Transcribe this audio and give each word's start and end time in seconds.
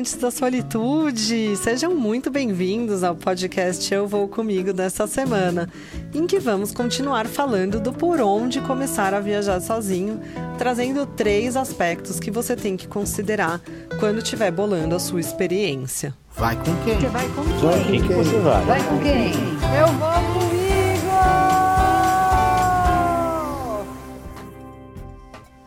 amantes 0.00 0.14
da 0.14 0.30
solitude! 0.30 1.54
Sejam 1.56 1.94
muito 1.94 2.30
bem-vindos 2.30 3.04
ao 3.04 3.14
podcast 3.14 3.92
Eu 3.92 4.08
Vou 4.08 4.26
Comigo 4.28 4.72
dessa 4.72 5.06
semana, 5.06 5.68
em 6.14 6.26
que 6.26 6.38
vamos 6.38 6.72
continuar 6.72 7.26
falando 7.26 7.78
do 7.78 7.92
por 7.92 8.18
onde 8.18 8.62
começar 8.62 9.12
a 9.12 9.20
viajar 9.20 9.60
sozinho, 9.60 10.18
trazendo 10.56 11.04
três 11.04 11.54
aspectos 11.54 12.18
que 12.18 12.30
você 12.30 12.56
tem 12.56 12.78
que 12.78 12.88
considerar 12.88 13.60
quando 13.98 14.22
estiver 14.22 14.50
bolando 14.50 14.94
a 14.94 14.98
sua 14.98 15.20
experiência. 15.20 16.14
Vai 16.34 16.56
com 16.56 16.74
quem? 16.82 16.98
Você 16.98 17.08
vai 17.08 17.28
com 17.28 17.44
quem? 17.44 17.58
Vai 17.58 17.78
com 17.78 17.90
quem 17.90 18.02
que 18.02 18.14
você 18.14 18.38
vai? 18.38 18.64
Vai 18.64 18.88
com 18.88 18.98
quem? 19.00 19.32
Eu 19.78 19.86
vou 19.98 20.40
comigo! 20.40 20.60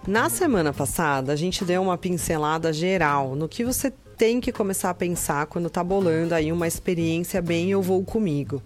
Na 0.08 0.28
semana 0.28 0.74
passada, 0.74 1.32
a 1.32 1.36
gente 1.36 1.64
deu 1.64 1.84
uma 1.84 1.98
pincelada 1.98 2.74
geral 2.74 3.36
no 3.36 3.48
que 3.48 3.64
você 3.64 3.94
tem 4.18 4.40
que 4.40 4.52
começar 4.52 4.90
a 4.90 4.94
pensar 4.94 5.46
quando 5.48 5.70
tá 5.70 5.84
bolando 5.84 6.36
aí 6.36 6.52
uma 6.52 6.68
experiência 6.68 7.42
bem 7.42 7.72
eu 7.72 7.82
vou 7.82 8.04
comigo. 8.04 8.62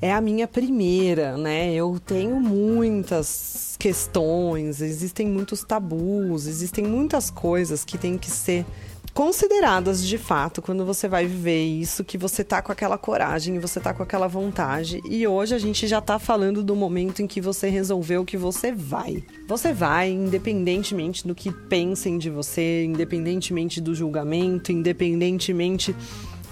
É 0.00 0.12
a 0.12 0.20
minha 0.20 0.48
primeira, 0.48 1.36
né? 1.36 1.72
Eu 1.72 2.00
tenho 2.04 2.40
muitas 2.40 3.76
questões, 3.78 4.80
existem 4.80 5.28
muitos 5.28 5.62
tabus, 5.62 6.46
existem 6.46 6.84
muitas 6.84 7.30
coisas 7.30 7.84
que 7.84 7.96
tem 7.96 8.18
que 8.18 8.30
ser 8.30 8.66
consideradas 9.14 10.04
de 10.04 10.16
fato 10.16 10.62
quando 10.62 10.84
você 10.84 11.06
vai 11.06 11.26
viver 11.26 11.64
isso, 11.64 12.04
que 12.04 12.16
você 12.16 12.42
tá 12.42 12.62
com 12.62 12.72
aquela 12.72 12.96
coragem, 12.96 13.58
você 13.58 13.78
tá 13.78 13.92
com 13.92 14.02
aquela 14.02 14.26
vontade. 14.26 15.00
E 15.04 15.26
hoje 15.26 15.54
a 15.54 15.58
gente 15.58 15.86
já 15.86 16.00
tá 16.00 16.18
falando 16.18 16.62
do 16.62 16.74
momento 16.74 17.20
em 17.20 17.26
que 17.26 17.40
você 17.40 17.68
resolveu 17.68 18.24
que 18.24 18.36
você 18.36 18.72
vai. 18.72 19.22
Você 19.46 19.72
vai, 19.72 20.10
independentemente 20.10 21.26
do 21.26 21.34
que 21.34 21.52
pensem 21.52 22.18
de 22.18 22.30
você, 22.30 22.84
independentemente 22.84 23.80
do 23.80 23.94
julgamento, 23.94 24.72
independentemente 24.72 25.94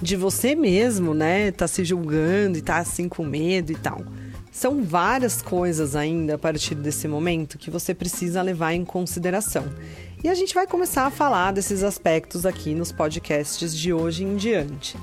de 0.02 0.17
você 0.17 0.55
mesmo, 0.55 1.14
né? 1.14 1.50
Tá 1.52 1.67
se 1.67 1.84
julgando 1.84 2.58
e 2.58 2.62
tá 2.62 2.78
assim 2.78 3.08
com 3.08 3.24
medo 3.24 3.72
e 3.72 3.77
tal. 3.77 4.02
São 4.52 4.83
várias 4.83 5.41
coisas 5.41 5.95
ainda 5.95 6.34
a 6.34 6.39
partir 6.39 6.74
desse 6.74 7.06
momento 7.06 7.56
que 7.56 7.70
você 7.70 7.95
precisa 7.95 8.42
levar 8.42 8.74
em 8.74 8.84
consideração. 8.84 9.64
E 10.23 10.29
a 10.29 10.35
gente 10.35 10.53
vai 10.53 10.67
começar 10.67 11.07
a 11.07 11.11
falar 11.11 11.51
desses 11.51 11.83
aspectos 11.83 12.45
aqui 12.45 12.75
nos 12.75 12.93
podcasts 12.93 13.75
de 13.75 13.91
hoje 13.91 14.23
em 14.23 14.37
diante. 14.37 14.99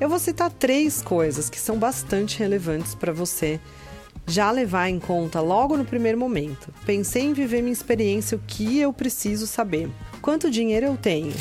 Eu 0.00 0.08
vou 0.08 0.18
citar 0.18 0.50
três 0.50 1.02
coisas 1.02 1.50
que 1.50 1.60
são 1.60 1.78
bastante 1.78 2.38
relevantes 2.38 2.94
para 2.94 3.12
você 3.12 3.60
já 4.26 4.50
levar 4.50 4.88
em 4.88 4.98
conta 4.98 5.42
logo 5.42 5.76
no 5.76 5.84
primeiro 5.84 6.18
momento. 6.18 6.72
Pensei 6.86 7.24
em 7.24 7.34
viver 7.34 7.60
minha 7.60 7.74
experiência, 7.74 8.38
o 8.38 8.40
que 8.46 8.78
eu 8.78 8.90
preciso 8.90 9.46
saber? 9.46 9.90
Quanto 10.22 10.50
dinheiro 10.50 10.86
eu 10.86 10.96
tenho? 10.96 11.34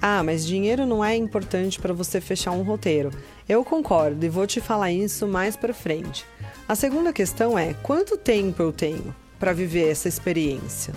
Ah, 0.00 0.22
mas 0.22 0.46
dinheiro 0.46 0.86
não 0.86 1.04
é 1.04 1.14
importante 1.14 1.78
para 1.78 1.92
você 1.92 2.18
fechar 2.18 2.52
um 2.52 2.62
roteiro. 2.62 3.10
Eu 3.46 3.62
concordo 3.62 4.24
e 4.24 4.30
vou 4.30 4.46
te 4.46 4.62
falar 4.62 4.90
isso 4.90 5.26
mais 5.26 5.54
para 5.54 5.74
frente. 5.74 6.24
A 6.66 6.74
segunda 6.74 7.12
questão 7.12 7.58
é: 7.58 7.74
quanto 7.82 8.16
tempo 8.16 8.62
eu 8.62 8.72
tenho 8.72 9.14
para 9.38 9.52
viver 9.52 9.90
essa 9.90 10.08
experiência? 10.08 10.94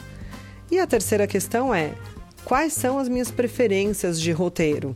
E 0.69 0.79
a 0.79 0.87
terceira 0.87 1.25
questão 1.25 1.73
é: 1.73 1.93
quais 2.43 2.73
são 2.73 2.99
as 2.99 3.07
minhas 3.07 3.31
preferências 3.31 4.19
de 4.19 4.31
roteiro? 4.31 4.95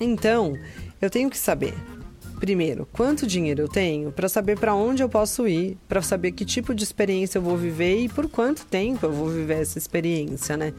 Então, 0.00 0.58
eu 1.00 1.08
tenho 1.08 1.30
que 1.30 1.38
saber, 1.38 1.74
primeiro, 2.40 2.86
quanto 2.92 3.26
dinheiro 3.26 3.62
eu 3.62 3.68
tenho 3.68 4.12
para 4.12 4.28
saber 4.28 4.58
para 4.58 4.74
onde 4.74 5.02
eu 5.02 5.08
posso 5.08 5.46
ir, 5.46 5.78
para 5.88 6.02
saber 6.02 6.32
que 6.32 6.44
tipo 6.44 6.74
de 6.74 6.84
experiência 6.84 7.38
eu 7.38 7.42
vou 7.42 7.56
viver 7.56 8.00
e 8.00 8.08
por 8.08 8.28
quanto 8.28 8.66
tempo 8.66 9.06
eu 9.06 9.12
vou 9.12 9.28
viver 9.28 9.60
essa 9.60 9.78
experiência, 9.78 10.56
né? 10.56 10.74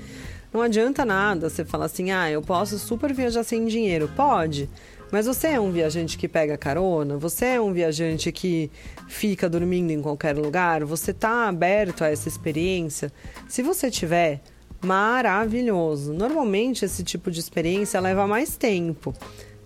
Não 0.54 0.62
adianta 0.62 1.06
nada 1.06 1.50
você 1.50 1.64
falar 1.66 1.86
assim: 1.86 2.12
"Ah, 2.12 2.30
eu 2.30 2.42
posso 2.42 2.78
super 2.78 3.14
viajar 3.14 3.44
sem 3.44 3.66
dinheiro". 3.66 4.10
Pode. 4.16 4.70
Mas 5.12 5.26
você 5.26 5.48
é 5.48 5.60
um 5.60 5.72
viajante 5.72 6.18
que 6.18 6.28
pega 6.28 6.58
carona? 6.58 7.18
Você 7.18 7.46
é 7.46 7.62
um 7.62 7.72
viajante 7.72 8.32
que 8.32 8.70
fica 9.08 9.50
dormindo 9.50 9.92
em 9.92 10.02
qualquer 10.02 10.36
lugar? 10.36 10.84
Você 10.84 11.12
está 11.12 11.48
aberto 11.48 12.04
a 12.04 12.10
essa 12.10 12.28
experiência? 12.28 13.12
Se 13.48 13.64
você 13.64 13.90
tiver, 13.90 14.42
maravilhoso. 14.84 16.14
Normalmente 16.14 16.84
esse 16.84 17.04
tipo 17.04 17.32
de 17.32 17.40
experiência 17.40 18.00
leva 18.00 18.28
mais 18.28 18.58
tempo. 18.58 19.14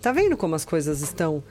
Tá 0.00 0.12
vendo 0.12 0.36
como 0.36 0.54
as 0.54 0.64
coisas 0.64 1.02
estão 1.02 1.42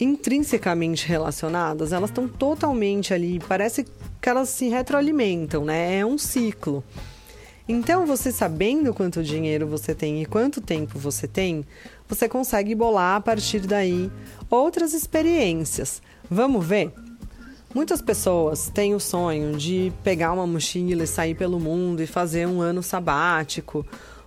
intrinsecamente 0.00 1.06
relacionadas? 1.06 1.92
Elas 1.92 2.10
estão 2.10 2.26
totalmente 2.26 3.12
ali, 3.12 3.40
parece 3.46 3.84
que 4.20 4.28
elas 4.28 4.48
se 4.48 4.68
retroalimentam, 4.68 5.64
né? 5.64 5.98
É 5.98 6.06
um 6.06 6.16
ciclo. 6.16 6.82
Então, 7.66 8.04
você 8.04 8.30
sabendo 8.30 8.92
quanto 8.92 9.22
dinheiro 9.22 9.66
você 9.66 9.94
tem 9.94 10.20
e 10.20 10.26
quanto 10.26 10.60
tempo 10.60 10.98
você 10.98 11.26
tem, 11.26 11.64
você 12.06 12.28
consegue 12.28 12.74
bolar 12.74 13.16
a 13.16 13.20
partir 13.20 13.60
daí 13.60 14.10
outras 14.50 14.92
experiências. 14.92 16.02
Vamos 16.30 16.66
ver? 16.66 16.92
Muitas 17.74 18.02
pessoas 18.02 18.68
têm 18.68 18.94
o 18.94 19.00
sonho 19.00 19.56
de 19.56 19.92
pegar 20.04 20.32
uma 20.32 20.46
mochila 20.46 21.04
e 21.04 21.06
sair 21.06 21.34
pelo 21.34 21.58
mundo 21.58 22.02
e 22.02 22.06
fazer 22.06 22.46
um 22.46 22.60
ano 22.60 22.82
sabático. 22.82 23.84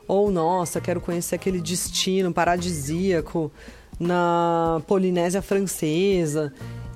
Ou, 0.08 0.32
nossa, 0.32 0.82
quero 0.82 1.00
conhecer 1.00 1.36
aquele 1.36 1.62
destino 1.62 2.34
paradisíaco 2.34 3.52
na 4.00 4.82
Polinésia 4.88 5.42
Francesa. 5.44 6.52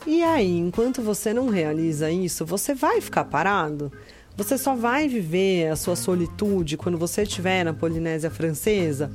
E 0.08 0.24
aí, 0.24 0.58
enquanto 0.58 1.02
você 1.04 1.34
não 1.34 1.50
realiza 1.50 2.10
isso, 2.10 2.46
você 2.46 2.74
vai 2.74 3.00
ficar 3.00 3.26
parado? 3.26 3.92
Você 4.42 4.58
só 4.58 4.74
vai 4.74 5.08
viver 5.08 5.68
a 5.68 5.76
sua 5.76 5.96
solitude 5.96 6.76
quando 6.76 6.98
você 6.98 7.22
estiver 7.22 7.64
na 7.64 7.76
Polinésia 7.76 8.32
Francesa? 8.32 9.12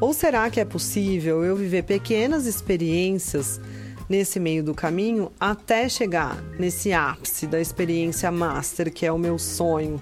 Ou 0.00 0.14
será 0.14 0.48
que 0.50 0.60
é 0.60 0.64
possível 0.64 1.42
eu 1.42 1.56
viver 1.56 1.82
pequenas 1.82 2.46
experiências 2.46 3.60
nesse 4.08 4.38
meio 4.38 4.62
do 4.62 4.72
caminho 4.72 5.32
até 5.40 5.88
chegar 5.88 6.40
nesse 6.60 6.92
ápice 6.92 7.44
da 7.48 7.60
experiência 7.60 8.30
master, 8.30 8.92
que 8.92 9.04
é 9.04 9.10
o 9.10 9.18
meu 9.18 9.36
sonho, 9.36 10.00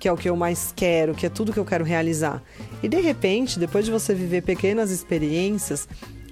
que 0.00 0.08
é 0.08 0.12
o 0.12 0.16
que 0.16 0.30
eu 0.30 0.36
mais 0.36 0.72
quero, 0.74 1.14
que 1.14 1.26
é 1.26 1.28
tudo 1.28 1.52
que 1.52 1.60
eu 1.60 1.64
quero 1.66 1.84
realizar? 1.84 2.42
E 2.82 2.88
de 2.88 3.02
repente, 3.02 3.58
depois 3.58 3.84
de 3.84 3.90
você 3.90 4.14
viver 4.14 4.40
pequenas 4.42 4.90
experiências, 4.90 5.86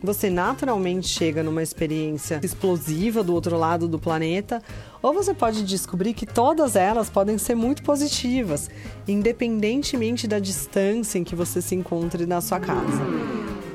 você 0.07 0.31
naturalmente 0.31 1.09
chega 1.09 1.43
numa 1.43 1.65
experiência 1.65 2.41
explosiva 2.43 3.25
do 3.25 3.35
outro 3.35 3.59
lado 3.59 3.89
do 3.89 3.99
planeta, 3.99 4.63
ou 5.03 5.13
você 5.13 5.35
pode 5.35 5.65
descobrir 5.65 6.15
que 6.15 6.25
todas 6.25 6.77
elas 6.77 7.11
podem 7.11 7.37
ser 7.37 7.57
muito 7.57 7.83
positivas, 7.83 8.71
independentemente 9.09 10.29
da 10.29 10.39
distância 10.39 11.19
em 11.19 11.25
que 11.25 11.35
você 11.35 11.61
se 11.61 11.75
encontre 11.75 12.25
na 12.25 12.41
sua 12.41 12.61
casa. 12.61 13.03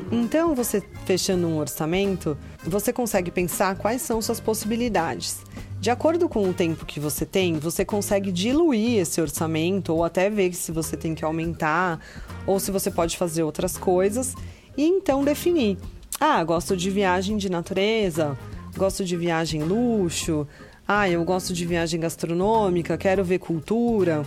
Então, 0.10 0.56
você 0.56 0.82
fechando 1.06 1.48
um 1.48 1.58
orçamento, 1.58 2.38
você 2.64 2.94
consegue 2.94 3.30
pensar 3.30 3.76
quais 3.76 4.02
são 4.02 4.22
suas 4.22 4.40
possibilidades. 4.40 5.40
De 5.82 5.90
acordo 5.90 6.30
com 6.30 6.50
o 6.50 6.54
tempo 6.54 6.86
que 6.86 7.00
você 7.00 7.26
tem, 7.26 7.60
você 7.60 7.84
consegue 7.84 8.32
diluir 8.32 9.00
esse 9.00 9.20
orçamento 9.20 9.94
ou 9.94 10.04
até 10.04 10.30
ver 10.30 10.54
se 10.54 10.72
você 10.72 10.96
tem 10.96 11.14
que 11.14 11.26
aumentar 11.26 12.00
ou 12.48 12.58
se 12.60 12.72
você 12.72 12.90
pode 12.90 13.18
fazer 13.18 13.44
outras 13.44 13.78
coisas 13.78 14.34
e 14.78 14.84
então 14.84 15.24
definir 15.24 15.78
ah, 16.24 16.44
gosto 16.44 16.78
de 16.78 16.92
viagem 16.92 17.36
de 17.36 17.50
natureza, 17.50 18.38
gosto 18.78 19.04
de 19.04 19.18
viagem 19.18 19.64
luxo, 19.64 20.48
ah, 20.88 21.10
eu 21.10 21.26
gosto 21.26 21.52
de 21.52 21.66
viagem 21.66 22.00
gastronômica, 22.00 22.96
quero 22.96 23.24
ver 23.24 23.40
cultura, 23.40 24.24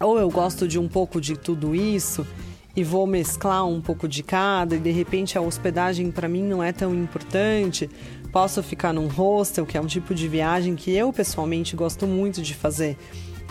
ou 0.00 0.18
eu 0.18 0.28
gosto 0.28 0.66
de 0.66 0.80
um 0.80 0.88
pouco 0.88 1.20
de 1.20 1.36
tudo 1.36 1.76
isso 1.76 2.26
e 2.74 2.82
vou 2.82 3.06
mesclar 3.06 3.64
um 3.64 3.80
pouco 3.80 4.08
de 4.08 4.24
cada 4.24 4.74
e 4.74 4.80
de 4.80 4.90
repente 4.90 5.38
a 5.38 5.40
hospedagem 5.40 6.10
para 6.10 6.28
mim 6.28 6.42
não 6.42 6.60
é 6.60 6.72
tão 6.72 6.92
importante. 6.92 7.88
Posso 8.32 8.60
ficar 8.60 8.92
num 8.92 9.06
hostel, 9.06 9.64
que 9.64 9.78
é 9.78 9.80
um 9.80 9.86
tipo 9.86 10.12
de 10.12 10.26
viagem 10.26 10.74
que 10.74 10.90
eu 10.90 11.12
pessoalmente 11.12 11.76
gosto 11.76 12.04
muito 12.04 12.42
de 12.42 12.52
fazer. 12.52 12.98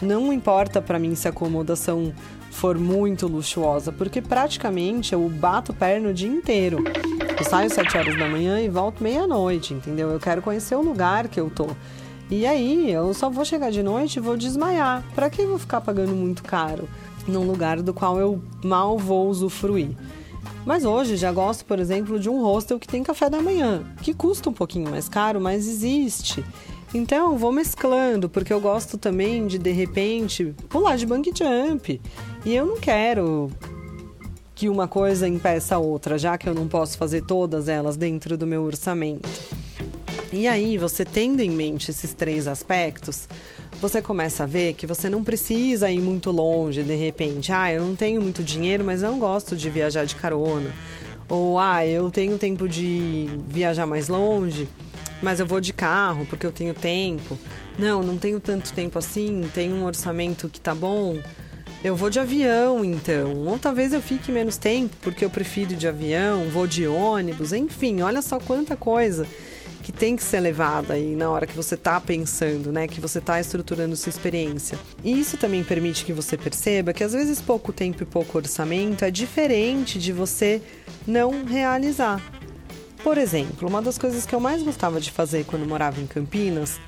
Não 0.02 0.34
importa 0.34 0.81
para 0.81 1.00
mim 1.00 1.16
se 1.16 1.25
a 1.25 1.31
acomodação 1.31 2.13
for 2.52 2.78
muito 2.78 3.28
luxuosa, 3.28 3.94
porque 3.94 4.22
praticamente 4.22 5.13
eu 5.13 5.30
bato 5.30 5.74
perna 5.74 6.10
o 6.10 6.13
dia 6.13 6.28
inteiro. 6.28 6.84
Eu 7.38 7.44
saio 7.44 7.70
sete 7.70 7.98
horas 7.98 8.18
da 8.18 8.30
manhã 8.30 8.62
e 8.62 8.70
volto 8.70 9.04
meia-noite, 9.04 9.74
entendeu? 9.74 10.10
Eu 10.10 10.20
quero 10.20 10.42
conhecer 10.42 10.74
o 10.76 10.82
lugar 10.82 11.28
que 11.28 11.38
eu 11.38 11.50
tô. 11.50 11.68
E 12.32 12.46
aí, 12.46 12.90
eu 12.90 13.14
só 13.14 13.30
vou 13.30 13.44
chegar 13.44 13.70
de 13.70 13.84
noite 13.84 14.16
e 14.16 14.20
vou 14.22 14.38
desmaiar. 14.38 15.04
Para 15.14 15.30
que 15.30 15.42
eu 15.42 15.50
vou 15.50 15.60
ficar 15.60 15.82
pagando 15.82 16.16
muito 16.16 16.44
caro 16.44 16.88
num 17.28 17.46
lugar 17.46 17.82
do 17.82 17.94
qual 17.94 18.18
eu 18.18 18.42
mal 18.64 18.98
vou 18.98 19.30
usufruir? 19.30 19.90
Mas 20.66 20.86
hoje 20.86 21.18
já 21.18 21.32
gosto, 21.32 21.66
por 21.66 21.78
exemplo, 21.78 22.18
de 22.20 22.30
um 22.30 22.42
hostel 22.42 22.80
que 22.80 22.88
tem 22.88 23.04
café 23.04 23.30
da 23.30 23.42
manhã, 23.42 23.84
que 24.02 24.14
custa 24.14 24.50
um 24.50 24.54
pouquinho 24.54 24.90
mais 24.90 25.10
caro, 25.10 25.40
mas 25.42 25.68
existe. 25.68 26.44
Então, 26.94 27.38
vou 27.38 27.52
mesclando, 27.52 28.30
porque 28.30 28.54
eu 28.54 28.62
gosto 28.62 28.98
também 28.98 29.46
de, 29.46 29.58
de 29.58 29.72
repente, 29.72 30.56
pular 30.70 30.96
de 30.96 31.06
bungee 31.06 31.34
jump. 31.36 32.02
E 32.46 32.56
eu 32.56 32.66
não 32.66 32.78
quero 32.78 33.52
que 34.56 34.69
uma 34.69 34.88
coisa 34.88 35.28
impeça 35.28 35.75
a 35.75 35.80
outra, 35.80 36.18
já 36.18 36.38
que 36.38 36.48
eu 36.48 36.54
não 36.54 36.66
posso 36.66 36.98
fazer 36.98 37.22
todas 37.24 37.68
elas 37.68 37.98
dentro 37.98 38.38
do 38.38 38.48
meu 38.48 38.63
orçamento. 38.63 39.28
E 40.31 40.48
aí, 40.48 40.78
você 40.78 41.04
tendo 41.04 41.42
em 41.42 41.50
mente 41.50 41.92
esses 41.92 42.13
três 42.13 42.48
aspectos, 42.48 43.28
você 43.81 44.02
começa 44.02 44.44
a 44.44 44.48
ver 44.48 44.74
que 44.74 44.88
você 44.88 45.10
não 45.10 45.24
precisa 45.24 45.92
ir 45.92 46.00
muito 46.00 46.31
longe 46.31 46.84
de 46.84 46.96
repente. 46.96 47.52
Ah, 47.52 47.72
eu 47.72 47.86
não 47.86 47.96
tenho 47.96 48.22
muito 48.22 48.44
dinheiro, 48.44 48.84
mas 48.84 49.02
não 49.02 49.19
gosto 49.19 49.56
de 49.56 49.69
viajar 49.69 50.06
de 50.06 50.16
carona. 50.16 50.74
Ou, 51.28 51.60
ah, 51.60 51.86
eu 51.86 52.10
tenho 52.10 52.38
tempo 52.38 52.68
de 52.68 53.28
viajar 53.48 53.86
mais 53.86 54.07
longe, 54.07 54.69
mas 55.22 55.40
eu 55.40 55.46
vou 55.46 55.60
de 55.60 55.74
carro 55.74 56.25
porque 56.30 56.46
eu 56.46 56.52
tenho 56.52 56.74
tempo. 56.74 57.38
Não, 57.78 58.02
não 58.02 58.18
tenho 58.18 58.40
tanto 58.40 58.72
tempo 58.72 58.98
assim, 58.98 59.50
tenho 59.54 59.75
um 59.75 59.86
orçamento 59.86 60.48
que 60.48 60.62
tá 60.62 60.74
bom. 60.74 61.18
Eu 61.86 61.96
vou 61.96 62.10
de 62.10 62.20
avião, 62.20 62.84
então. 62.84 63.46
Ou 63.46 63.60
talvez 63.60 63.94
eu 63.94 64.02
fique 64.02 64.32
menos 64.32 64.58
tempo 64.58 64.96
porque 65.04 65.24
eu 65.24 65.30
prefiro 65.30 65.76
de 65.76 65.88
avião, 65.88 66.50
vou 66.50 66.66
de 66.66 66.88
ônibus, 66.88 67.54
enfim, 67.54 68.02
olha 68.02 68.24
só 68.24 68.40
quanta 68.40 68.76
coisa 68.76 69.28
que 69.84 69.92
tem 69.92 70.16
que 70.16 70.24
ser 70.24 70.40
levada 70.40 70.96
aí 70.96 71.16
na 71.16 71.30
hora 71.30 71.46
que 71.46 71.56
você 71.56 71.76
está 71.76 72.02
pensando, 72.02 72.72
né? 72.72 72.88
Que 72.88 73.00
você 73.00 73.20
está 73.20 73.40
estruturando 73.40 73.96
sua 73.96 74.10
experiência. 74.10 74.80
E 75.04 75.12
isso 75.20 75.38
também 75.38 75.64
permite 75.64 76.04
que 76.04 76.12
você 76.12 76.36
perceba 76.36 76.92
que 76.92 77.04
às 77.04 77.14
vezes 77.14 77.40
pouco 77.40 77.72
tempo 77.72 78.02
e 78.02 78.06
pouco 78.08 78.36
orçamento 78.36 79.06
é 79.06 79.12
diferente 79.12 80.00
de 80.00 80.12
você 80.12 80.64
não 81.06 81.46
realizar. 81.46 82.20
Por 83.04 83.16
exemplo, 83.16 83.70
uma 83.70 83.80
das 83.80 84.00
coisas 84.00 84.26
que 84.26 84.34
eu 84.34 84.40
mais 84.40 84.64
gostava 84.64 85.00
de 85.00 85.12
fazer 85.12 85.46
quando 85.46 85.68
morava 85.68 86.02
em 86.02 86.08
Campinas 86.08 86.80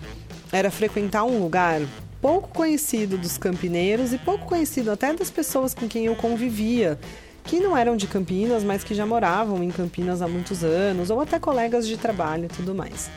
era 0.52 0.72
frequentar 0.72 1.24
um 1.24 1.40
lugar 1.40 1.82
pouco 2.22 2.50
conhecido 2.50 3.18
dos 3.18 3.38
campineiros 3.38 4.14
e 4.14 4.18
pouco 4.18 4.46
conhecido 4.46 4.92
até 4.92 5.14
das 5.14 5.30
pessoas 5.30 5.74
com 5.74 5.88
quem 5.88 6.06
eu 6.06 6.16
convivia 6.16 7.00
que 7.48 7.62
não 7.62 7.78
eram 7.78 7.96
de 7.96 8.08
Campinas, 8.08 8.62
mas 8.62 8.84
que 8.84 8.94
já 8.94 9.06
moravam 9.06 9.64
em 9.64 9.72
Campinas 9.72 10.22
há 10.22 10.28
muitos 10.28 10.66
anos, 10.66 11.10
ou 11.10 11.22
até 11.22 11.40
colegas 11.40 11.88
de 11.88 11.96
trabalho 11.96 12.46
e 12.46 12.50
tudo 12.50 12.76
mais. 12.76 13.10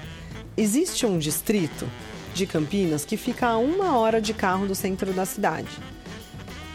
Existe 0.56 1.04
um 1.04 1.18
distrito 1.18 1.88
de 2.32 2.46
Campinas 2.46 3.04
que 3.04 3.16
fica 3.16 3.48
a 3.48 3.58
uma 3.58 3.98
hora 3.98 4.20
de 4.20 4.32
carro 4.32 4.66
do 4.66 4.74
centro 4.74 5.12
da 5.12 5.26
cidade. 5.26 5.68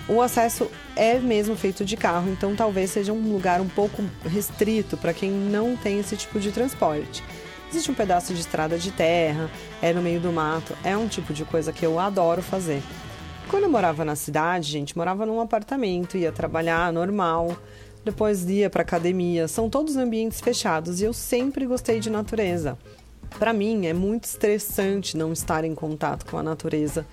O 0.07 0.21
acesso 0.21 0.69
é 0.97 1.17
mesmo 1.17 1.55
feito 1.55 1.85
de 1.85 1.95
carro, 1.95 2.29
então 2.29 2.55
talvez 2.55 2.91
seja 2.91 3.13
um 3.13 3.31
lugar 3.31 3.61
um 3.61 3.69
pouco 3.69 4.03
restrito 4.25 4.97
para 4.97 5.13
quem 5.13 5.31
não 5.31 5.77
tem 5.77 5.99
esse 5.99 6.17
tipo 6.17 6.39
de 6.39 6.51
transporte. 6.51 7.23
Existe 7.69 7.91
um 7.91 7.95
pedaço 7.95 8.33
de 8.33 8.39
estrada 8.39 8.77
de 8.77 8.91
terra, 8.91 9.49
é 9.81 9.91
no 9.91 10.01
meio 10.01 10.19
do 10.19 10.31
mato, 10.31 10.75
é 10.83 10.95
um 10.95 11.07
tipo 11.07 11.33
de 11.33 11.43
coisa 11.43 11.73
que 11.73 11.85
eu 11.85 11.99
adoro 11.99 12.41
fazer. 12.41 12.81
Quando 13.49 13.63
eu 13.63 13.69
morava 13.69 14.03
na 14.03 14.15
cidade, 14.15 14.71
gente, 14.71 14.97
morava 14.97 15.25
num 15.25 15.39
apartamento, 15.39 16.17
ia 16.17 16.31
trabalhar 16.31 16.91
normal, 16.91 17.55
depois 18.03 18.47
ia 18.49 18.69
para 18.69 18.81
academia. 18.81 19.47
São 19.47 19.69
todos 19.69 19.97
ambientes 19.97 20.39
fechados 20.39 21.01
e 21.01 21.05
eu 21.05 21.13
sempre 21.13 21.65
gostei 21.65 21.99
de 21.99 22.09
natureza. 22.09 22.77
Para 23.37 23.51
mim 23.51 23.85
é 23.85 23.93
muito 23.93 24.25
estressante 24.25 25.17
não 25.17 25.33
estar 25.33 25.63
em 25.63 25.75
contato 25.75 26.25
com 26.25 26.37
a 26.37 26.43
natureza, 26.43 27.05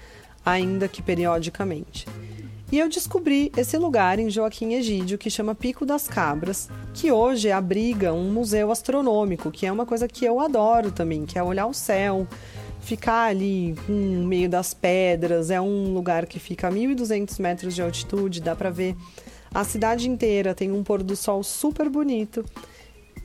ainda 0.44 0.86
que 0.86 1.02
periodicamente. 1.02 2.06
E 2.72 2.78
eu 2.78 2.88
descobri 2.88 3.52
esse 3.54 3.76
lugar 3.76 4.18
em 4.18 4.30
Joaquim 4.30 4.72
Egídio 4.72 5.18
que 5.18 5.28
chama 5.28 5.54
Pico 5.54 5.84
das 5.84 6.08
Cabras, 6.08 6.70
que 6.94 7.12
hoje 7.12 7.52
abriga 7.52 8.14
um 8.14 8.32
museu 8.32 8.72
astronômico, 8.72 9.50
que 9.50 9.66
é 9.66 9.70
uma 9.70 9.84
coisa 9.84 10.08
que 10.08 10.24
eu 10.24 10.40
adoro 10.40 10.90
também, 10.90 11.26
que 11.26 11.38
é 11.38 11.42
olhar 11.42 11.66
o 11.66 11.74
céu, 11.74 12.26
ficar 12.80 13.24
ali 13.24 13.76
no 13.86 14.26
meio 14.26 14.48
das 14.48 14.72
pedras, 14.72 15.50
é 15.50 15.60
um 15.60 15.92
lugar 15.92 16.24
que 16.24 16.38
fica 16.38 16.68
a 16.68 16.72
1.200 16.72 17.38
metros 17.40 17.74
de 17.74 17.82
altitude, 17.82 18.40
dá 18.40 18.56
para 18.56 18.70
ver 18.70 18.96
a 19.52 19.64
cidade 19.64 20.08
inteira, 20.08 20.54
tem 20.54 20.72
um 20.72 20.82
pôr 20.82 21.02
do 21.02 21.14
sol 21.14 21.42
super 21.42 21.90
bonito. 21.90 22.42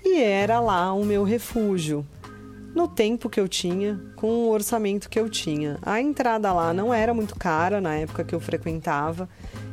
E 0.03 0.21
era 0.21 0.59
lá 0.59 0.91
o 0.91 1.05
meu 1.05 1.23
refúgio, 1.23 2.05
no 2.73 2.87
tempo 2.87 3.29
que 3.29 3.39
eu 3.39 3.47
tinha, 3.47 3.99
com 4.15 4.27
o 4.27 4.49
orçamento 4.49 5.09
que 5.09 5.19
eu 5.19 5.29
tinha. 5.29 5.77
A 5.81 5.99
entrada 5.99 6.51
lá 6.53 6.73
não 6.73 6.93
era 6.93 7.13
muito 7.13 7.35
cara 7.35 7.81
na 7.81 7.95
época 7.95 8.23
que 8.23 8.35
eu 8.35 8.39
frequentava. 8.39 9.27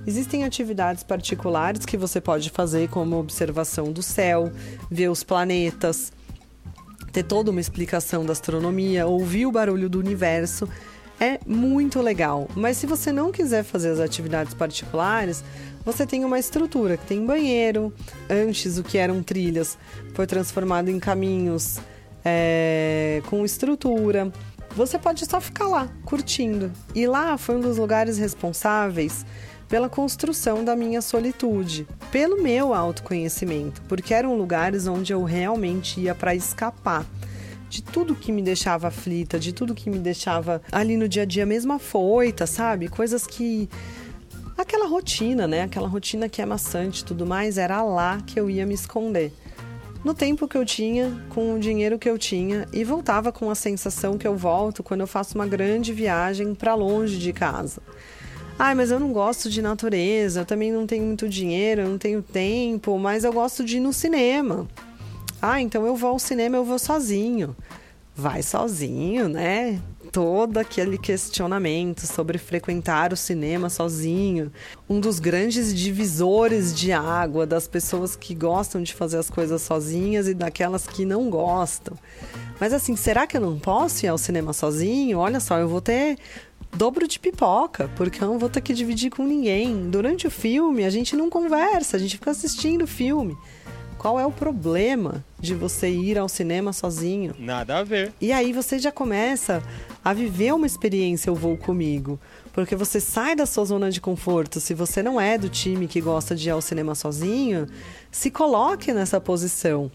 Existem 0.06 0.44
atividades 0.44 1.02
particulares 1.02 1.84
que 1.84 1.96
você 1.96 2.20
pode 2.20 2.50
fazer, 2.50 2.88
como 2.88 3.18
observação 3.18 3.92
do 3.92 4.02
céu, 4.02 4.50
ver 4.90 5.08
os 5.08 5.22
planetas 5.22 6.12
ter 7.14 7.22
toda 7.22 7.52
uma 7.52 7.60
explicação 7.60 8.26
da 8.26 8.32
astronomia, 8.32 9.06
ouvir 9.06 9.46
o 9.46 9.52
barulho 9.52 9.88
do 9.88 10.00
universo. 10.00 10.68
É 11.20 11.38
muito 11.46 12.02
legal. 12.02 12.48
Mas 12.56 12.76
se 12.76 12.86
você 12.86 13.12
não 13.12 13.30
quiser 13.30 13.62
fazer 13.62 13.90
as 13.90 14.00
atividades 14.00 14.52
particulares, 14.52 15.44
você 15.84 16.04
tem 16.04 16.24
uma 16.24 16.40
estrutura 16.40 16.96
que 16.96 17.06
tem 17.06 17.24
banheiro. 17.24 17.94
Antes, 18.28 18.78
o 18.78 18.82
que 18.82 18.98
eram 18.98 19.22
trilhas 19.22 19.78
foi 20.12 20.26
transformado 20.26 20.88
em 20.88 20.98
caminhos 20.98 21.78
é, 22.24 23.22
com 23.26 23.44
estrutura. 23.44 24.32
Você 24.76 24.98
pode 24.98 25.24
só 25.26 25.40
ficar 25.40 25.68
lá, 25.68 25.88
curtindo. 26.04 26.72
E 26.94 27.06
lá 27.06 27.36
foi 27.38 27.56
um 27.56 27.60
dos 27.60 27.78
lugares 27.78 28.18
responsáveis 28.18 29.24
pela 29.68 29.88
construção 29.88 30.64
da 30.64 30.76
minha 30.76 31.00
solitude, 31.00 31.86
pelo 32.10 32.42
meu 32.42 32.74
autoconhecimento, 32.74 33.82
porque 33.88 34.12
eram 34.12 34.36
lugares 34.36 34.86
onde 34.86 35.12
eu 35.12 35.24
realmente 35.24 36.00
ia 36.00 36.14
para 36.14 36.34
escapar 36.34 37.04
de 37.68 37.82
tudo 37.82 38.14
que 38.14 38.30
me 38.30 38.42
deixava 38.42 38.88
aflita, 38.88 39.38
de 39.38 39.52
tudo 39.52 39.74
que 39.74 39.90
me 39.90 39.98
deixava 39.98 40.62
ali 40.70 40.96
no 40.96 41.08
dia 41.08 41.22
a 41.22 41.26
dia 41.26 41.44
mesmo 41.44 41.72
afoita, 41.72 42.46
sabe? 42.46 42.88
Coisas 42.88 43.26
que 43.26 43.68
aquela 44.56 44.86
rotina, 44.86 45.48
né? 45.48 45.62
Aquela 45.62 45.88
rotina 45.88 46.28
que 46.28 46.40
é 46.40 46.46
maçante 46.46 47.02
e 47.02 47.04
tudo 47.04 47.26
mais, 47.26 47.58
era 47.58 47.82
lá 47.82 48.20
que 48.24 48.38
eu 48.38 48.48
ia 48.48 48.64
me 48.64 48.74
esconder. 48.74 49.32
No 50.04 50.12
tempo 50.12 50.46
que 50.46 50.58
eu 50.58 50.66
tinha, 50.66 51.10
com 51.30 51.54
o 51.54 51.58
dinheiro 51.58 51.98
que 51.98 52.10
eu 52.10 52.18
tinha, 52.18 52.68
e 52.74 52.84
voltava 52.84 53.32
com 53.32 53.50
a 53.50 53.54
sensação 53.54 54.18
que 54.18 54.28
eu 54.28 54.36
volto 54.36 54.82
quando 54.82 55.00
eu 55.00 55.06
faço 55.06 55.34
uma 55.34 55.46
grande 55.46 55.94
viagem 55.94 56.54
para 56.54 56.74
longe 56.74 57.16
de 57.16 57.32
casa. 57.32 57.80
Ai, 58.58 58.74
mas 58.74 58.90
eu 58.90 59.00
não 59.00 59.14
gosto 59.14 59.48
de 59.48 59.62
natureza, 59.62 60.42
eu 60.42 60.44
também 60.44 60.70
não 60.70 60.86
tenho 60.86 61.04
muito 61.04 61.26
dinheiro, 61.26 61.80
eu 61.80 61.88
não 61.88 61.96
tenho 61.96 62.22
tempo, 62.22 62.98
mas 62.98 63.24
eu 63.24 63.32
gosto 63.32 63.64
de 63.64 63.78
ir 63.78 63.80
no 63.80 63.94
cinema. 63.94 64.68
Ah, 65.40 65.60
então 65.60 65.86
eu 65.86 65.96
vou 65.96 66.10
ao 66.10 66.18
cinema, 66.18 66.56
eu 66.58 66.64
vou 66.66 66.78
sozinho. 66.78 67.56
Vai 68.14 68.42
sozinho, 68.42 69.26
né? 69.26 69.80
Todo 70.14 70.58
aquele 70.58 70.96
questionamento 70.96 72.06
sobre 72.06 72.38
frequentar 72.38 73.12
o 73.12 73.16
cinema 73.16 73.68
sozinho. 73.68 74.52
Um 74.88 75.00
dos 75.00 75.18
grandes 75.18 75.74
divisores 75.74 76.72
de 76.72 76.92
água 76.92 77.44
das 77.44 77.66
pessoas 77.66 78.14
que 78.14 78.32
gostam 78.32 78.80
de 78.80 78.94
fazer 78.94 79.18
as 79.18 79.28
coisas 79.28 79.60
sozinhas 79.62 80.28
e 80.28 80.32
daquelas 80.32 80.86
que 80.86 81.04
não 81.04 81.28
gostam. 81.28 81.98
Mas 82.60 82.72
assim, 82.72 82.94
será 82.94 83.26
que 83.26 83.36
eu 83.36 83.40
não 83.40 83.58
posso 83.58 84.06
ir 84.06 84.08
ao 84.08 84.16
cinema 84.16 84.52
sozinho? 84.52 85.18
Olha 85.18 85.40
só, 85.40 85.58
eu 85.58 85.66
vou 85.68 85.80
ter 85.80 86.16
dobro 86.72 87.08
de 87.08 87.18
pipoca, 87.18 87.90
porque 87.96 88.22
eu 88.22 88.28
não 88.28 88.38
vou 88.38 88.48
ter 88.48 88.60
que 88.60 88.72
dividir 88.72 89.10
com 89.10 89.26
ninguém. 89.26 89.90
Durante 89.90 90.28
o 90.28 90.30
filme, 90.30 90.84
a 90.84 90.90
gente 90.90 91.16
não 91.16 91.28
conversa, 91.28 91.96
a 91.96 92.00
gente 92.00 92.18
fica 92.18 92.30
assistindo 92.30 92.82
o 92.82 92.86
filme. 92.86 93.36
Qual 94.04 94.20
é 94.20 94.26
o 94.26 94.30
problema 94.30 95.24
de 95.40 95.54
você 95.54 95.88
ir 95.88 96.18
ao 96.18 96.28
cinema 96.28 96.74
sozinho? 96.74 97.34
Nada 97.38 97.78
a 97.78 97.82
ver. 97.82 98.12
E 98.20 98.32
aí 98.32 98.52
você 98.52 98.78
já 98.78 98.92
começa 98.92 99.62
a 100.04 100.12
viver 100.12 100.52
uma 100.52 100.66
experiência 100.66 101.30
Eu 101.30 101.34
Vou 101.34 101.56
Comigo. 101.56 102.20
Porque 102.52 102.76
você 102.76 103.00
sai 103.00 103.34
da 103.34 103.46
sua 103.46 103.64
zona 103.64 103.90
de 103.90 104.02
conforto. 104.02 104.60
Se 104.60 104.74
você 104.74 105.02
não 105.02 105.18
é 105.18 105.38
do 105.38 105.48
time 105.48 105.88
que 105.88 106.02
gosta 106.02 106.36
de 106.36 106.48
ir 106.48 106.50
ao 106.50 106.60
cinema 106.60 106.94
sozinho, 106.94 107.66
se 108.12 108.30
coloque 108.30 108.92
nessa 108.92 109.18
posição 109.18 109.90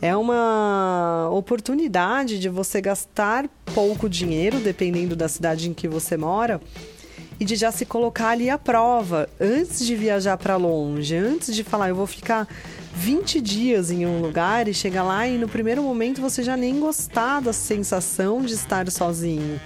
é 0.00 0.16
uma 0.16 1.28
oportunidade 1.30 2.40
de 2.40 2.48
você 2.48 2.80
gastar 2.80 3.48
pouco 3.72 4.08
dinheiro, 4.08 4.58
dependendo 4.58 5.14
da 5.14 5.28
cidade 5.28 5.70
em 5.70 5.72
que 5.72 5.86
você 5.86 6.16
mora, 6.16 6.60
e 7.38 7.44
de 7.44 7.54
já 7.54 7.70
se 7.70 7.86
colocar 7.86 8.30
ali 8.30 8.50
à 8.50 8.58
prova 8.58 9.28
antes 9.40 9.86
de 9.86 9.94
viajar 9.94 10.36
para 10.36 10.56
longe, 10.56 11.14
antes 11.14 11.54
de 11.54 11.62
falar, 11.62 11.90
eu 11.90 11.94
vou 11.94 12.08
ficar 12.08 12.48
20 12.94 13.40
dias 13.40 13.90
em 13.90 14.06
um 14.06 14.20
lugar 14.20 14.68
e 14.68 14.74
chegar 14.74 15.02
lá 15.02 15.26
e 15.26 15.38
no 15.38 15.48
primeiro 15.48 15.82
momento 15.82 16.20
você 16.20 16.42
já 16.42 16.56
nem 16.56 16.78
gostar 16.78 17.40
da 17.40 17.52
sensação 17.52 18.42
de 18.42 18.54
estar 18.54 18.90
sozinho. 18.90 19.60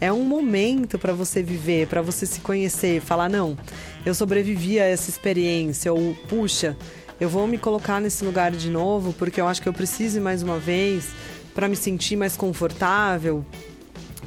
É 0.00 0.12
um 0.12 0.24
momento 0.24 0.98
para 0.98 1.12
você 1.12 1.42
viver, 1.42 1.88
para 1.88 2.00
você 2.00 2.24
se 2.24 2.40
conhecer, 2.40 3.00
falar 3.00 3.28
não, 3.28 3.58
eu 4.06 4.14
sobrevivi 4.14 4.78
a 4.78 4.84
essa 4.84 5.10
experiência 5.10 5.92
ou 5.92 6.14
puxa, 6.28 6.76
eu 7.20 7.28
vou 7.28 7.48
me 7.48 7.58
colocar 7.58 8.00
nesse 8.00 8.24
lugar 8.24 8.52
de 8.52 8.70
novo 8.70 9.12
porque 9.12 9.40
eu 9.40 9.48
acho 9.48 9.60
que 9.60 9.68
eu 9.68 9.72
preciso 9.72 10.20
mais 10.20 10.42
uma 10.42 10.58
vez 10.58 11.08
para 11.54 11.66
me 11.66 11.74
sentir 11.74 12.14
mais 12.14 12.36
confortável. 12.36 13.44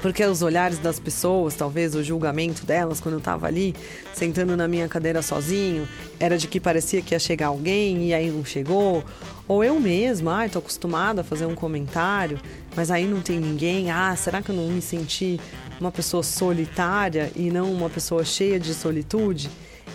Porque 0.01 0.25
os 0.25 0.41
olhares 0.41 0.79
das 0.79 0.99
pessoas, 0.99 1.53
talvez 1.53 1.93
o 1.93 2.03
julgamento 2.03 2.65
delas 2.65 2.99
quando 2.99 3.13
eu 3.13 3.19
estava 3.19 3.45
ali, 3.45 3.75
sentando 4.13 4.57
na 4.57 4.67
minha 4.67 4.87
cadeira 4.87 5.21
sozinho, 5.21 5.87
era 6.19 6.37
de 6.37 6.47
que 6.47 6.59
parecia 6.59 7.01
que 7.01 7.13
ia 7.13 7.19
chegar 7.19 7.47
alguém 7.47 8.07
e 8.07 8.13
aí 8.13 8.31
não 8.31 8.43
chegou. 8.43 9.03
Ou 9.47 9.63
eu 9.63 9.79
mesma, 9.79 10.37
ai, 10.37 10.49
tô 10.49 10.59
acostumada 10.59 11.21
a 11.21 11.23
fazer 11.23 11.45
um 11.45 11.53
comentário, 11.53 12.39
mas 12.75 12.89
aí 12.89 13.05
não 13.05 13.21
tem 13.21 13.39
ninguém. 13.39 13.91
Ah, 13.91 14.15
será 14.15 14.41
que 14.41 14.49
eu 14.49 14.55
não 14.55 14.67
me 14.69 14.81
senti 14.81 15.39
uma 15.79 15.91
pessoa 15.91 16.23
solitária 16.23 17.31
e 17.35 17.51
não 17.51 17.71
uma 17.71 17.89
pessoa 17.89 18.25
cheia 18.25 18.59
de 18.59 18.73
solitude? 18.73 19.49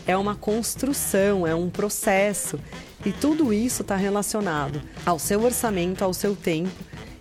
é 0.07 0.17
uma 0.17 0.37
construção, 0.37 1.47
é 1.47 1.55
um 1.55 1.69
processo. 1.69 2.61
E 3.05 3.13
tudo 3.13 3.53
isso 3.53 3.83
está 3.83 3.97
relacionado 3.97 4.81
ao 5.05 5.19
seu 5.19 5.43
orçamento, 5.43 6.03
ao 6.03 6.15
seu 6.15 6.37
tempo 6.37 6.71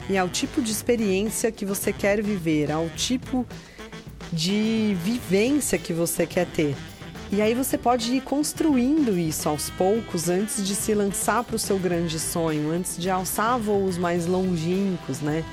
e 0.10 0.18
ao 0.18 0.30
tipo 0.30 0.62
de 0.62 0.72
experiência 0.72 1.52
que 1.52 1.66
você 1.66 1.92
quer 1.92 2.22
viver, 2.22 2.72
ao 2.72 2.90
tipo 2.90 3.46
de 4.32 4.96
vivência 5.04 5.78
que 5.78 5.94
você 5.94 6.26
quer 6.26 6.46
ter. 6.48 6.76
E 7.32 7.42
aí 7.42 7.54
você 7.54 7.78
pode 7.78 8.14
ir 8.14 8.22
construindo 8.22 9.18
isso 9.18 9.50
aos 9.50 9.70
poucos 9.72 10.30
antes 10.30 10.66
de 10.66 10.76
se 10.76 10.94
lançar 10.94 11.44
para 11.44 11.56
o 11.56 11.60
seu 11.60 11.78
grande 11.80 12.20
sonho, 12.20 12.72
antes 12.72 12.98
de 12.98 13.10
alçar 13.10 13.60
voos 13.60 13.98
mais 13.98 14.28
longínquos, 14.28 15.22
né? 15.22 15.44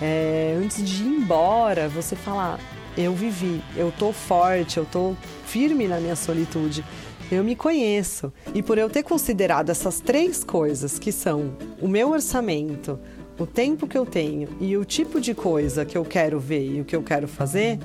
É, 0.00 0.58
antes 0.62 0.82
de 0.82 1.02
ir 1.02 1.06
embora, 1.06 1.88
você 1.88 2.16
falar: 2.16 2.58
eu 2.96 3.14
vivi, 3.14 3.62
eu 3.76 3.92
tô 3.92 4.12
forte, 4.12 4.78
eu 4.78 4.86
tô 4.86 5.14
firme 5.46 5.86
na 5.86 6.00
minha 6.00 6.16
solitude. 6.16 6.84
Eu 7.30 7.42
me 7.42 7.56
conheço. 7.56 8.32
E 8.54 8.62
por 8.62 8.78
eu 8.78 8.88
ter 8.88 9.02
considerado 9.02 9.70
essas 9.70 10.00
três 10.00 10.44
coisas, 10.44 10.98
que 10.98 11.10
são 11.10 11.56
o 11.80 11.88
meu 11.88 12.10
orçamento, 12.10 12.98
o 13.38 13.46
tempo 13.46 13.86
que 13.86 13.98
eu 13.98 14.06
tenho 14.06 14.48
e 14.60 14.76
o 14.76 14.84
tipo 14.84 15.20
de 15.20 15.34
coisa 15.34 15.84
que 15.84 15.96
eu 15.96 16.04
quero 16.04 16.38
ver 16.38 16.76
e 16.76 16.80
o 16.80 16.84
que 16.84 16.94
eu 16.94 17.02
quero 17.02 17.26
fazer, 17.26 17.78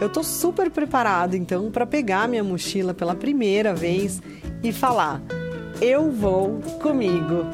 eu 0.00 0.08
tô 0.08 0.22
super 0.22 0.70
preparado 0.70 1.34
então 1.34 1.70
para 1.70 1.86
pegar 1.86 2.28
minha 2.28 2.42
mochila 2.42 2.94
pela 2.94 3.14
primeira 3.14 3.74
vez 3.74 4.20
e 4.62 4.72
falar: 4.72 5.20
eu 5.80 6.10
vou 6.10 6.60
comigo. 6.80 7.44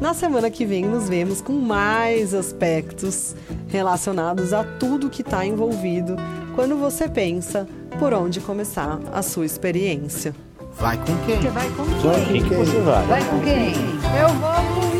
Na 0.00 0.14
semana 0.14 0.50
que 0.50 0.64
vem 0.64 0.86
nos 0.86 1.10
vemos 1.10 1.42
com 1.42 1.52
mais 1.52 2.32
aspectos 2.32 3.36
relacionados 3.68 4.54
a 4.54 4.64
tudo 4.64 5.10
que 5.10 5.20
está 5.20 5.44
envolvido 5.44 6.16
quando 6.54 6.76
você 6.76 7.06
pensa 7.06 7.68
por 7.98 8.14
onde 8.14 8.40
começar 8.40 8.98
a 9.12 9.20
sua 9.20 9.44
experiência. 9.44 10.34
Vai 10.78 10.96
com 10.96 11.16
quem? 11.26 11.36
Você 11.36 11.50
vai 11.50 11.68
com 11.70 11.84
quem? 11.84 12.00
Vai 12.00 12.20
com 12.20 12.32
quem 12.32 12.42
que 12.44 12.54
você 12.54 12.80
vai? 12.80 13.06
Vai 13.06 13.24
com 13.28 13.40
quem? 13.40 13.74
Eu 14.18 14.28
vou 14.40 14.90
com 14.90 14.99